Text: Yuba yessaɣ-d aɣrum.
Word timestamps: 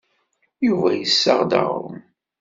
Yuba 0.67 0.89
yessaɣ-d 0.93 1.51
aɣrum. 1.61 1.97